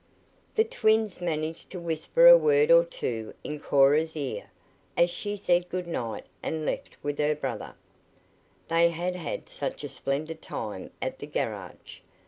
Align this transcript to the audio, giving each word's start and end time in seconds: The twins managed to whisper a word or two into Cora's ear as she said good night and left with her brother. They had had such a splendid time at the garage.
The 0.55 0.63
twins 0.63 1.21
managed 1.21 1.69
to 1.69 1.79
whisper 1.79 2.25
a 2.27 2.35
word 2.35 2.71
or 2.71 2.83
two 2.83 3.35
into 3.43 3.63
Cora's 3.63 4.17
ear 4.17 4.49
as 4.97 5.11
she 5.11 5.37
said 5.37 5.69
good 5.69 5.85
night 5.85 6.25
and 6.41 6.65
left 6.65 6.97
with 7.03 7.19
her 7.19 7.35
brother. 7.35 7.75
They 8.67 8.89
had 8.89 9.15
had 9.15 9.47
such 9.47 9.83
a 9.83 9.89
splendid 9.89 10.41
time 10.41 10.89
at 11.03 11.19
the 11.19 11.27
garage. 11.27 11.99